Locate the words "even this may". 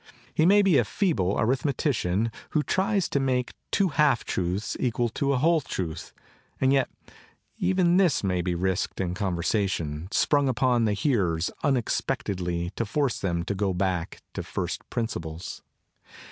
7.59-8.41